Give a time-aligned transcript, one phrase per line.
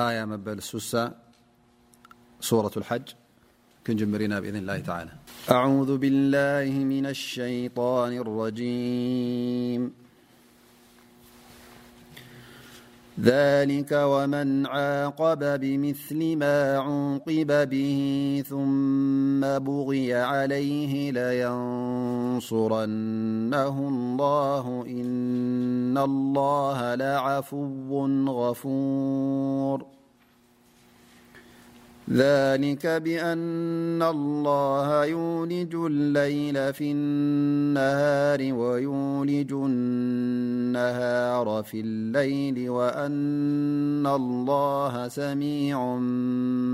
[0.00, 1.02] آية مبل السسا
[2.40, 3.02] سورة الحج
[3.86, 5.10] كنجمرنا بإذن الله تعالى
[5.56, 9.82] أعوذ بالله من الشيطان الرجيم
[13.20, 17.98] ذلك ومن عاقب بمثل ما عقب به
[18.48, 29.97] ثم بغي عليه لينصرنه الله إن الله لعفو غفور
[32.12, 45.98] ذلك بأن الله يولج الليل في النهار ويولج النهار في الليل وأن الله سميع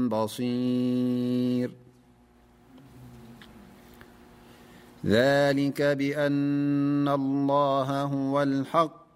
[0.08, 1.70] بصير
[5.06, 9.03] ذلك بأن الله هو الحق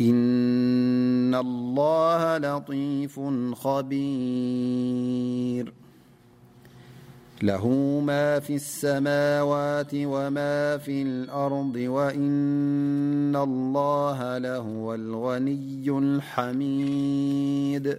[0.00, 3.20] إن الله لطيف
[3.54, 5.72] خبير
[7.42, 7.68] له
[8.06, 17.98] ما في السماوات وما في الأرض وإن الله لهو الغني الحميد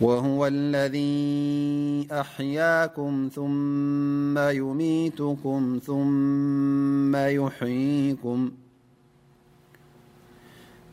[0.00, 8.50] وهو الذي أحياكم ثم يميتكم ثم يحييكم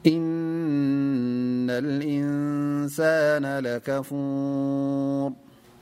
[0.07, 5.33] إن الإنسان لكفور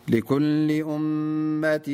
[0.08, 1.92] لكل أمة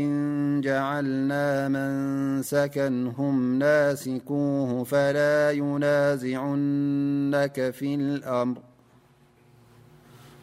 [0.63, 8.57] جعلنا من سكن هم ناسكوه فلا ينازعنك في الأمر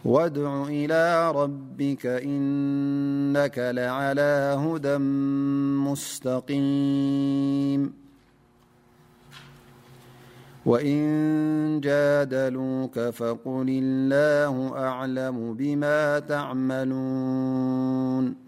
[0.04, 4.98] وادعو إلى ربك إنك لعلى هدى
[5.90, 7.92] مستقيم
[10.66, 18.47] وإن جادلوك فقل الله أعلم بما تعملون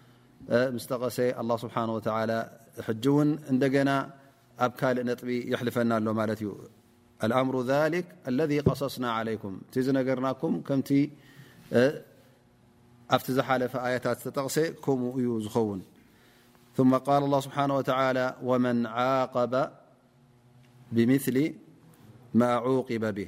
[0.79, 2.49] ست الله سبحانه وتعلى
[3.49, 4.09] ن
[4.59, 6.35] أبكل نطب يحلفن له
[7.23, 11.09] الأمر ذلك الذي قصصنا عليكم نرنكم ت
[13.41, 13.99] حلف آي
[14.85, 15.83] كم ون
[16.77, 19.69] ثم ال الله سبحنه وتعلى ومن عاقب
[20.91, 21.53] بمثل
[22.33, 23.27] م عقب به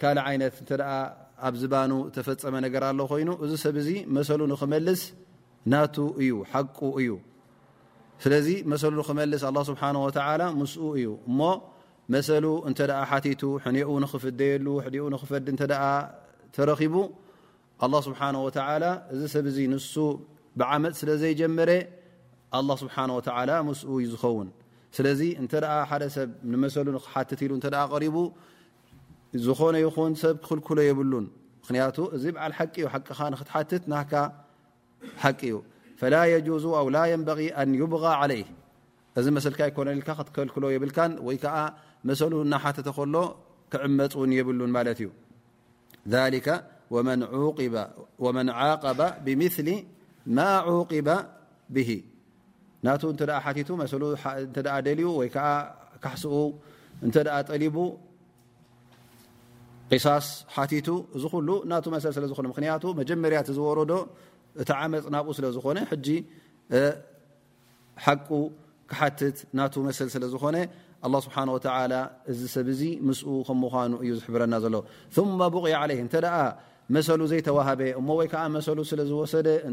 [0.00, 0.02] ካ
[0.34, 0.56] ይነት
[1.46, 5.00] ኣብ ዝባኑ ተፈፀመ ነገር ኣሎ ኮይኑ እዚ ሰብ ዚ መሰ ንክመስ
[5.72, 7.08] ናቱ እዩ ሓቁ እዩ
[8.24, 8.48] ስለዚ
[8.82, 9.80] ሰ ክስ ስብሓ
[10.60, 11.40] ምስኡ እዩ እሞ
[12.14, 12.28] መሰ
[12.70, 12.80] እተ
[13.10, 14.66] ሓቲቱ ሕኡ ንኽፍደየሉ
[15.18, 15.46] ኡ ክፈዲ
[16.56, 16.94] ተረኺቡ
[18.08, 18.20] ስብሓ
[19.14, 19.94] እዚ ሰብ ዚ ንሱ
[20.60, 21.70] ብዓመፅ ስለዘይጀመረ
[22.82, 22.96] ስብሓ
[23.80, 24.48] ስ ዩ ዝኸውን
[24.96, 25.52] ስለዚ እተ
[25.90, 26.74] ሓደ ሰብ ንመሰ
[27.14, 27.60] ሓት ሉ
[28.04, 28.16] ሪቡ
[29.44, 29.88] ዝኾነ ይ
[30.24, 31.10] ሰብ ክክልክ የብን
[31.66, 31.68] ክ
[32.16, 32.86] እዚ ዓ ቂ ዩ
[33.40, 34.12] ቅ ትት ና ቂ
[35.52, 35.54] ዩ
[36.00, 36.02] ف
[36.48, 36.64] جዙ
[37.14, 37.38] يንغ
[37.82, 38.42] يብغى علይ
[39.18, 40.90] እዚ ሰካ ኮ ል ትከልክሎ ብል
[41.26, 41.36] ወይ
[42.08, 42.20] መሰ
[42.52, 43.18] ናሓተተ ሎ
[43.72, 45.08] ክዕመፁን ብን ማ እዩ
[46.12, 46.48] عق
[46.92, 47.08] ብም
[50.36, 50.94] ማ عق
[51.76, 51.90] ብه
[52.86, 52.94] ና
[54.86, 56.34] ደኡ ወይ ካሕኡ
[57.06, 57.10] እ
[57.50, 57.76] ጠሊቡ
[59.94, 63.92] ቅሳስ ሓቲቱ እዚ ኩሉ ና መሰ ስለ ዝኾነ ምክንያቱ መጀመርያ ዝወረዶ
[64.62, 66.08] እቲ ዓመፅ ናብኡ ስለዝኾነ ጂ
[68.04, 68.28] ሓቁ
[68.90, 70.56] ክሓትት ናቱ መሰል ስለ ዝኮነ
[71.14, 71.94] ه ስብሓ ወላ
[72.30, 74.74] እዚ ሰብዚ ምስኡ ከም ምኳኑ እዩ ዝሕብረና ዘሎ
[75.54, 76.40] ቡቅያ ዓለ እተ ኣ
[76.96, 79.72] መሰሉ ዘይተወሃበ እሞ ወይ ከዓ መሰሉ ስለ ዝወሰደ እ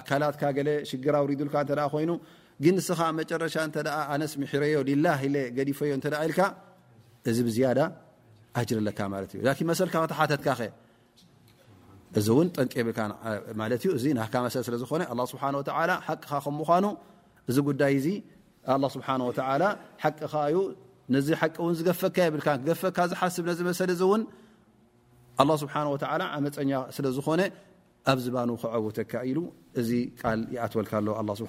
[0.00, 2.18] ኣካ ይ
[2.64, 5.14] ግን ንስኻ መጨረሻ እ ኣነስ ምሕሮዮ ላ
[5.56, 6.40] ገዲፈዮ እ ኢልካ
[7.30, 7.80] እዚ ብዝያዳ
[8.58, 10.66] ኣጅር ኣለካ ማት እዩ መሰካ ክተሓተትካ ኸ
[12.18, 12.98] እዚ እውን ጠን የብልካ
[13.78, 15.42] እዩእዚ ና መሰ ስለዝኾነ ስብሓ
[16.06, 16.84] ሓቅኻ ከምኑ
[17.50, 18.06] እዚ ጉዳይ እዚ
[18.96, 19.08] ስብሓ
[20.02, 20.58] ሓቅኻ ዩ
[21.14, 24.22] ነዚ ሓቂ እውን ዝገፈካ የብል ክገፈካ ዝሓስብ ነዚ መሰ ዚእውን
[25.64, 25.96] ስብሓ ወ
[26.36, 27.40] ዓመፀኛ ስለዝኾነ
[28.12, 29.38] ኣብ ዝባኑ ክዓውተካ ኢሉ
[29.80, 29.90] እዚ
[30.38, 31.06] ል ይኣትወልካሎ
[31.40, 31.44] ስ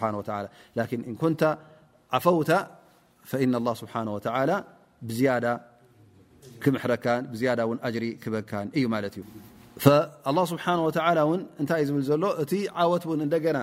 [1.12, 1.34] እንኮን
[2.18, 2.52] ዓፈውታ
[3.32, 3.42] ፈ
[3.82, 3.94] ስብሓ
[5.10, 5.34] ብዝያ
[6.64, 7.06] ክምሕረካ
[8.04, 9.24] ሪ ክበካን እዩማት እዩ
[10.52, 10.68] ስሓ
[11.62, 12.52] እታይእ ዝብል ዘሎ እቲ
[12.84, 13.60] ዓወትን እደና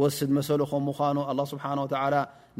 [0.00, 1.18] ወስድ መሰሉ ከም ምኑ
[1.52, 1.64] ስብሓ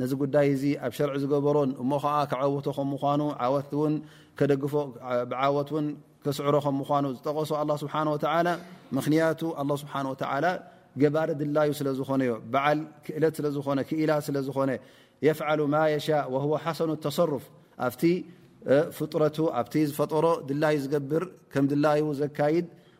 [0.01, 3.95] ነዚ ጉዳይ እዚ ኣብ ሸርዒ ዝገበሮን እሞ ከዓ ከዓወቶ ከም ምኳኑ ዓወት ን
[4.39, 4.75] ከደግፎ
[5.31, 5.87] ብዓወት ን
[6.37, 7.95] ስዕሮ ከም ምኳኑ ዝጠቀሶ ኣ ስብሓ
[8.99, 9.95] ምክንያቱ ኣ ስብሓ
[10.45, 10.51] ላ
[11.03, 14.71] ገባረ ድላዩ ስለዝኾነ ዮ በዓል ክእለት ስለዝኾ ክኢላ ስለዝኾነ
[15.27, 17.45] የፍዓሉ ማ የሻእ ወ ሓሰኑ ተሰርፍ
[17.89, 18.03] ኣብቲ
[18.97, 22.67] ፍጡረቱ ኣብ ዝፈጠሮ ድላዩ ዝገብር ከም ድላዩ ዘካይድ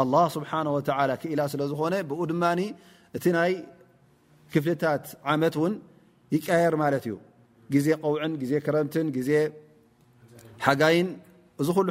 [0.00, 0.58] لله ስሓه
[1.38, 2.34] ላ ስለ ዝኾነ ብኡ ድ
[3.16, 3.52] እቲ ናይ
[4.52, 5.72] ክፍታት ዓመት ን
[6.36, 7.14] ይቀየር ማ እዩ
[7.84, 8.94] ዜ قውዕን ዜ ክረምት
[9.28, 9.30] ዜ
[10.66, 11.08] ሓጋይን
[11.62, 11.90] እዚ ሉ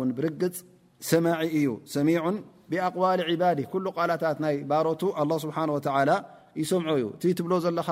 [0.06, 0.56] ን ብርግፅ
[1.10, 2.08] ሰማዒ እዩ ሰሚ
[2.70, 3.58] ብኣقዋል ባድ
[3.96, 5.02] ቃላታት ናይ ባሮቱ
[5.44, 5.48] ስ
[6.62, 7.88] ይሰምዖ እዩ ትብሎ ዘለኻ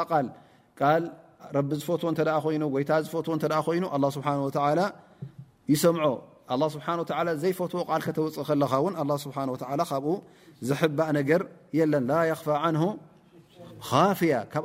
[1.57, 2.11] ረቢ ዝፎትዎ
[2.50, 3.85] እ ይኑ ይታ ዝዎ ይኑ
[5.73, 6.09] ይሰምዖ
[7.43, 7.83] ዘይፎትዎ
[8.19, 10.14] ተውፅእ ከለኻ ብኡ
[10.69, 10.83] ዝእ
[11.19, 11.43] ነገር
[11.79, 12.79] የለን ላ ፋ ን
[14.21, 14.64] ፍያ ካብ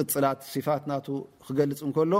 [0.00, 0.92] ቅፅላት ፋት ና
[1.46, 2.14] ክገልፅ እንከሎ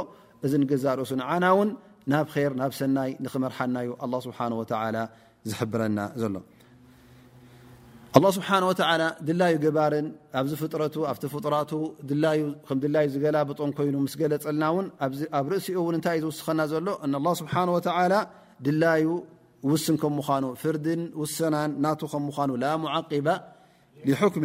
[0.46, 1.70] እዚ ገዛ ርእሱን ዓና ውን
[2.12, 4.38] ናብ ር ናብ ሰናይ ንክመርሓናዩ ኣ ስብሓ
[5.51, 6.37] ዝሕብረና ዘሎ
[8.37, 8.48] ስብሓ
[9.29, 10.07] ድላዩ ግባርን
[10.40, 11.70] ኣብዚ ፍጥረቱ ኣብቲ ፍጡራቱ
[12.09, 14.87] ድላዩ ከድላዩ ዝገላብጦን ኮይኑ ምስገለፀልናውን
[15.38, 17.09] ኣብ ርእሲኡ ውን እንታ እ ዝውስኸና ዘሎ እ
[17.40, 17.55] ስብሓ
[18.66, 19.05] ድላዩ
[19.70, 23.27] ውስን ከምምኳኑ ፍርድን ውስናን ና ከምምኑ ላ ሙዓባ
[24.35, 24.44] ክም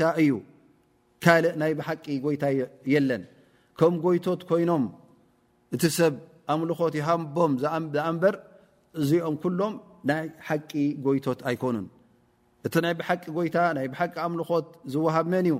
[0.00, 0.30] ታ እዩ
[1.24, 3.22] ካልእ ናይ ብሓቂ ጎይታየለን
[3.78, 4.84] ከም ጎይቶት ኮይኖም
[5.74, 6.14] እቲ ሰብ
[6.52, 8.34] ኣምልኾት ሃቦም ዝኣንበር
[9.00, 9.74] እዚኦም ኩሎም
[10.10, 10.72] ናይ ሓቂ
[11.04, 11.86] ጎይቶት ኣይኮኑን
[12.66, 15.54] እቲ ናይ ብሓቂ ጎይታ ናይ ብሓቂ ኣምልኾት ዝወሃብ መን እዩ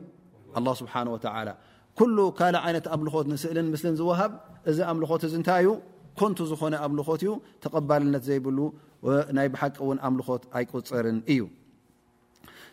[0.81, 0.95] ስብሓ
[1.99, 4.33] ኩሉ ካልእ ዓይነት ኣምልኾት ንስእልን ምስሊ ዝዋሃብ
[4.71, 5.69] እዚ ኣምልኾት እ ንታይ እዩ
[6.21, 7.31] ኮንቱ ዝኾነ ኣምልኾት እዩ
[7.63, 8.59] ተቐባልነት ዘይብሉ
[9.37, 9.77] ናይ ብሓቂ
[10.09, 11.41] ኣምልኾት ኣይቁፅርን እዩ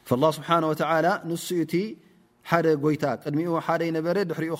[0.09, 0.69] فالله ስሓنه
[1.59, 1.73] ንቲ
[2.65, 3.49] ደ ጎይታ ቅድሚኡ
[4.05, 4.55] በ ድሕሪኡ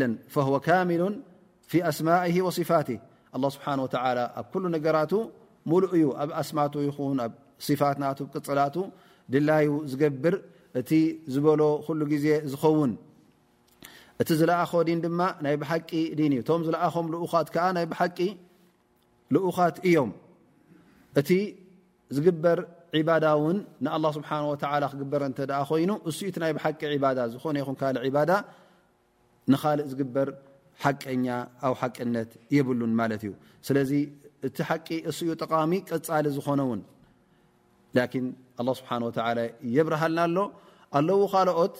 [0.00, 0.90] ለን فه كሚ
[1.70, 2.88] ف ስማئه وصፋት
[3.36, 3.60] الله ስه
[4.38, 4.96] ኣብ كل ነራ
[5.70, 6.90] ሉ እዩ ኣብ ኣስማ ይ
[7.66, 7.80] صፋ
[8.34, 8.58] ቅፅላ
[9.32, 10.34] ድላዩ ዝገብር
[10.80, 10.90] እቲ
[11.34, 12.92] ዝ ل ዜ ዝውን
[14.20, 14.94] እቲ ዝለኣኾ ይ
[15.62, 15.90] ብቂ
[16.40, 17.24] እ ቶ ዝኣም ኡ
[19.42, 20.10] ኡኻት እዮም
[21.20, 21.30] እቲ
[22.16, 22.58] ዝግበር
[23.08, 27.56] ባዳ እውን ንኣላ ስብሓ ወተላ ክግበር እን ኣ ኮይኑ እስኡ እቲ ናይ ብሓቂ ዕባዳ ዝኾነ
[27.62, 28.32] ይኹን ካእ ዕባዳ
[29.52, 30.28] ንኻልእ ዝግበር
[30.82, 31.26] ሓቀኛ
[31.66, 33.32] ኣብ ሓቅነት የብሉን ማለት እዩ
[33.66, 33.90] ስለዚ
[34.46, 36.80] እቲ ሓቂ እስኡ ጠቃሚ ቀፃሊ ዝኾነውን
[37.96, 38.26] ላኪን
[38.60, 39.00] ኣላه ስብሓን
[39.38, 39.44] ላ
[39.76, 40.38] የብርሃልናኣሎ
[40.98, 41.76] ኣለዉ ኻልኦት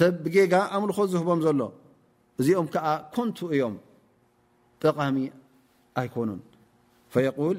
[0.00, 1.60] ሰብ ብጌጋ ኣምልኾ ዝህቦም ዘሎ
[2.40, 3.74] እዚኦም ከዓ ኮንቱ እዮም
[4.84, 5.16] ጠቃሚ
[6.00, 6.40] ኣይኮኑን
[7.52, 7.58] ል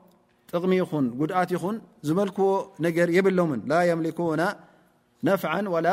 [0.51, 1.75] ጥቕሚ ይኹን ጉድኣት ይኹን
[2.07, 2.47] ዝመልክዎ
[2.85, 4.43] ነገር የብሎምን ላ የምሊኩና
[5.27, 5.87] ነፍዓ ወላ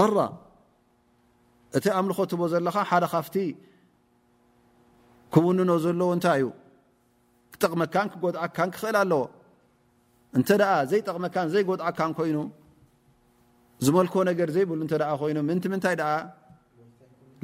[0.00, 0.18] ضራ
[1.76, 3.36] እቲ ኣምልኾ ትቦ ዘለካ ሓደ ካፍቲ
[5.34, 6.48] ክውንኖ ዘለዎ እንታይ እዩ
[7.62, 9.22] ጠቕመካን ክጎድኣካን ክኽእል ኣለዎ
[10.38, 12.38] እንተ ኣ ዘይጠቕመካን ዘይ ጎድኣካን ኮይኑ
[13.86, 16.14] ዝመልክዎ ነገር ዘይብሉ እተ ኮይኑ ምንቲ ምንታይ ኣ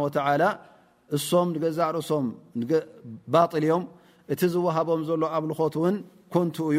[1.16, 1.46] እሶም
[3.34, 3.84] ባዮም
[4.32, 5.00] እቲ ዝሃቦም
[5.36, 5.96] ኣብልኾት ን
[6.70, 6.78] እዩ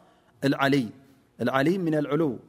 [0.45, 2.39] االعلي من العلو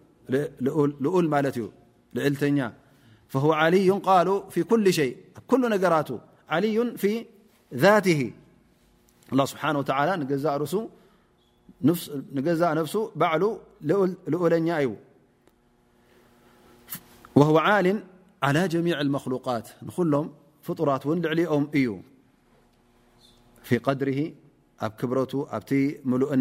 [0.60, 0.88] لول
[1.30, 1.70] ل
[2.14, 7.12] للتفهو علي قال في كل شيء كل نرت علي في
[7.74, 8.20] ذاته
[9.32, 10.12] الله سبانهلى
[11.82, 13.42] نز نفس بعل
[13.80, 14.10] لؤول
[17.38, 17.86] وهو عال
[18.42, 20.26] على جميع المخلوقات نلم
[20.66, 21.86] فراتن لعلؤم ي
[23.66, 24.20] في قدره
[24.80, 25.32] أ كبرت
[25.68, 25.72] ت
[26.10, 26.40] ملؤن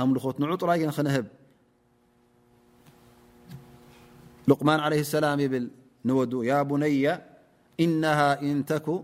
[0.00, 1.26] ألت نعطراننهب
[4.48, 5.70] لقمان عليه السلام يبل
[6.04, 7.18] نود يا بني
[7.80, 9.02] إنها إن تكو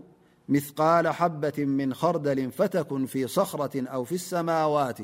[0.49, 4.97] مثقال حبة من خردل فتكن في صخرة أو في السماوات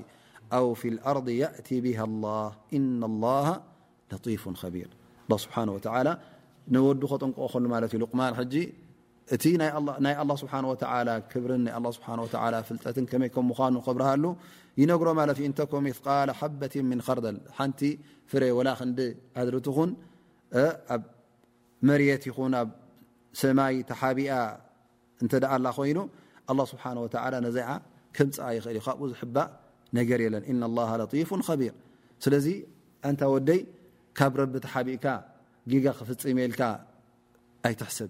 [0.53, 3.61] أو في الأرض يأتي بها الله إن الله
[4.13, 4.89] لطيف خبير
[5.27, 6.17] الله سبحانه وتعالى
[6.67, 8.73] نوخلمالت لقمان جي
[9.35, 9.69] እቲ ናይ
[10.23, 10.71] الله ስح و
[11.43, 11.69] ብር ና
[12.69, 14.25] ፍጠት ምኑ ብርሃሉ
[14.81, 15.85] ይነሮ ማት ثقل
[16.39, 17.19] حبት ن خር
[17.79, 17.81] ቲ
[18.31, 18.81] ፍ وላ ክ
[19.47, 19.67] ድرት
[20.93, 21.01] ኣብ
[21.87, 22.23] መርት
[22.61, 22.69] ኣብ
[23.41, 24.31] ሰማይ ተሓቢኣ
[25.23, 25.97] እ ኣ ላ ኮይኑ
[26.53, 27.07] لله ስحه و
[27.55, 27.57] ዘ
[28.17, 29.27] ከም ይእል እዩ ካብኡ ዝእ
[29.97, 31.73] ነገር የለን إن الله لطፍ خቢር
[32.23, 32.47] ስለዚ
[33.09, 33.59] እንታ ወደይ
[34.17, 35.05] ካብ ረቢ ተሓቢእካ
[35.99, 36.61] ክፍፅሜልካ
[37.67, 38.09] ኣይትحስብ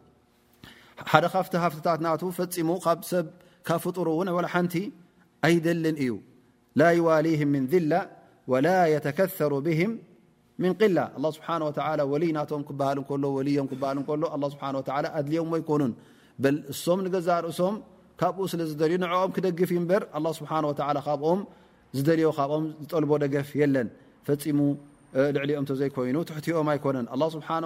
[1.11, 2.01] ሓደ ካ ሃፍታት
[2.39, 4.09] ፈፂሙ ካብ ፍሩ
[4.55, 4.73] ሓቲ
[5.47, 6.11] ኣይደልን እዩ
[6.79, 8.01] ላ يዋه ذላ ላ
[8.51, 9.81] ሩ ላ ይ
[10.61, 10.97] ም ድል
[15.59, 15.83] ይኮኑ
[16.73, 17.75] እሶም ዛርእሶም
[18.19, 18.93] ካብኡ ስለዩ
[19.23, 20.03] ኦም ክደፍ በር
[21.31, 21.39] ኦም
[22.07, 22.21] ዝዮ
[22.55, 23.87] ኦም ዝጠል ደገፍ ለን
[24.29, 24.59] ፈሙ
[25.35, 26.67] ልሊኦምዘይኑ ትሕኦም
[27.53, 27.65] ኣነ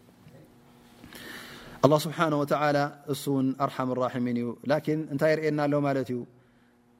[1.85, 2.45] الله ስብሓنه و
[3.13, 4.47] እሱ እውን ኣርሓም ራሚን እዩ
[4.97, 6.19] ን እንታይ ርአና ኣሎ ማለት እዩ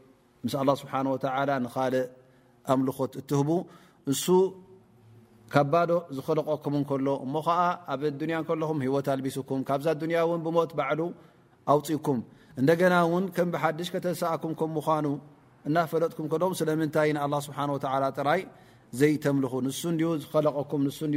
[0.45, 0.93] ምስ ኣه ስብሓ
[1.63, 2.07] ንካልእ
[2.71, 3.49] ኣምልኾት እትህቡ
[4.09, 4.25] ንሱ
[5.53, 7.59] ካባዶ ዝክለቀኩም ከሎ እሞ ከዓ
[7.93, 8.01] ኣብ
[8.33, 9.87] ያ ለኹም ሂወት ኣቢስኩም ካብዛ
[10.17, 10.99] ያ እን ብሞት ባዕሉ
[11.71, 12.19] ኣውፅኩም
[12.59, 15.07] እንደና ውን ከም ብሓድሽ ከተሰኣኩም ምምኑ
[15.67, 17.09] እናፈለጥኩም ኹም ስለምታይ
[17.45, 17.49] ስ
[18.17, 18.41] ጥራይ
[18.99, 20.73] ዘይተምልኹ ን ዝለኩ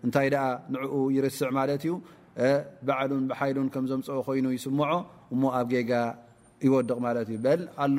[0.06, 0.28] እንታይ
[0.74, 1.94] ንኡ ይርስዕ ማለ ዩ
[2.88, 4.92] በዓሉ ሓይሉን ከምዘምፅኦ ኮይኑ ይስምዖ
[5.34, 5.92] እሞ ኣብ ጌጋ
[6.66, 7.48] ይወድቕ ማ እዩ በ
[7.84, 7.98] ኣሎ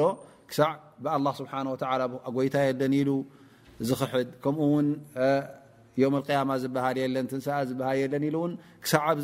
[0.51, 0.61] ክዕ
[1.05, 1.07] ብ
[1.39, 1.47] ስብ
[2.37, 3.11] ጎይታ የለን ሉ
[3.89, 4.71] ዝክድ ከምኡ
[6.15, 8.33] ም ያማ ዝበሃል የለን ዝሃል የለን
[8.93, 9.17] ሳብ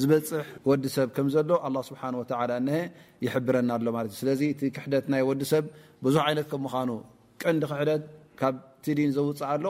[0.00, 1.50] ዝበፅሕ ወዲሰብ ከዘሎ
[1.88, 2.06] ስ ሀ
[3.24, 5.64] ይብረናኣሎእለቲ ክሕደት ናይ ወዲሰብ
[6.04, 6.90] ብዙሕ ይነት ከምኑ
[7.42, 8.02] ቀንዲ ክሕደት
[8.40, 8.54] ካብ
[8.86, 9.64] ቲድን ዘውፅእ ኣሎ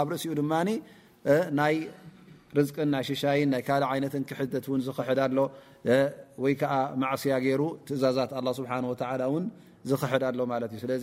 [0.00, 0.52] ኣብ ርእሲኡ ድማ
[1.58, 1.74] ናይ
[2.56, 3.70] ርዝቅን ናይ ሽሻይን ና ካ
[4.04, 5.38] ነት ክሕደት ዝክሕድሎ
[6.44, 6.62] ወይከ
[7.02, 8.60] ማስያ ገይሩ ትእዛዛት ስ
[9.90, 10.42] ዝክሕድ ሎ
[10.74, 10.94] ዩ ለ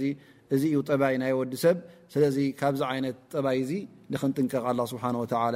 [0.56, 1.78] እዚ ዩ ጠባይ ናይ ወዲሰብ
[2.12, 2.24] ስለ
[2.60, 3.58] ካብዚ ይት ጠባይ
[4.14, 5.56] ንክንጥንቀቕ ስሓላ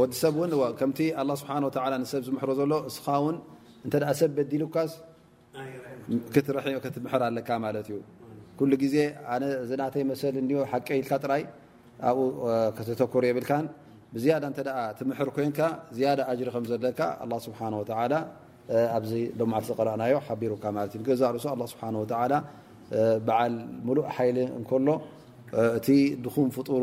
[0.00, 0.98] ወዲሰብእከምቲ
[1.40, 1.62] ስብሓ
[2.12, 3.40] ሰብ ዝምሕሮ ዘሎ እስኻ ን
[4.20, 4.92] ሰብ በዲልካስ
[6.96, 7.98] ትምሕር ኣለካ ማለት እዩ
[8.58, 8.96] ኩሉ ዜ
[9.34, 9.44] ኣነ
[9.80, 11.42] ናተይመሰል እ ሓቂ ኢልካ ጥራይ
[12.10, 12.26] ኣብኡ
[12.76, 13.66] ከተተኮሩ የብልካን
[14.14, 14.44] ብዝያዳ
[14.98, 15.60] ትምሕር ኮይንካ
[15.96, 17.00] ዝያዳ ኣጅሪ ከዘለካ
[17.46, 17.60] ስብሓ
[18.96, 21.84] ኣብዚ ደማዓ ዝቀረኣናዮ ሓቢሩካ ማ እዩ ገዛ ርእሱ ኣ ስብሓ
[23.26, 23.54] በዓል
[23.86, 24.88] ሙሉእ ሓይሊ እከሎ
[25.78, 25.88] እቲ
[26.24, 26.82] ድኹም ፍጡሩ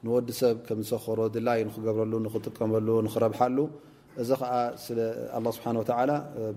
[0.07, 2.13] ንዲሰብ ምዝክሮ ድላይ ገብረሉ
[2.57, 2.89] ቀመሉ
[3.25, 3.59] ረብሉ
[4.23, 4.31] እዚ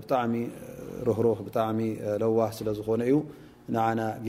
[0.01, 0.13] ብጣ
[1.17, 1.79] ህህ ጣሚ
[2.21, 3.15] ለዋህ ለዝኾነ እዩ
[3.73, 3.77] ና